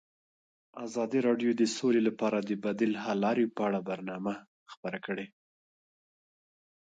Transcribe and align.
ازادي 0.85 1.19
راډیو 1.27 1.51
د 1.55 1.61
سوله 1.75 2.01
لپاره 2.07 2.37
د 2.41 2.51
بدیل 2.63 2.93
حل 3.03 3.17
لارې 3.25 3.45
په 3.55 3.61
اړه 3.67 3.79
برنامه 3.89 4.33
خپاره 4.73 4.99
کړې. 5.05 5.25